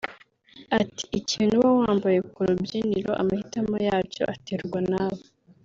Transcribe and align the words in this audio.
Ati 0.79 1.03
“Ikintu 1.19 1.53
uba 1.59 1.69
wambaye 1.79 2.19
ku 2.31 2.39
rubyiniro 2.47 3.11
amahitamo 3.21 3.75
yacyo 3.87 4.23
aterwa 4.33 4.79
nawe 4.91 5.21